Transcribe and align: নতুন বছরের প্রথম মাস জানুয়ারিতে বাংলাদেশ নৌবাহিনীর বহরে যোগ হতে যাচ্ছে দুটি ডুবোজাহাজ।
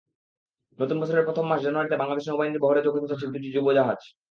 নতুন 0.79 0.97
বছরের 1.01 1.27
প্রথম 1.27 1.45
মাস 1.47 1.59
জানুয়ারিতে 1.63 1.99
বাংলাদেশ 2.01 2.25
নৌবাহিনীর 2.27 2.63
বহরে 2.63 2.81
যোগ 2.85 2.93
হতে 2.95 3.09
যাচ্ছে 3.11 3.27
দুটি 3.27 3.49
ডুবোজাহাজ। 3.55 3.99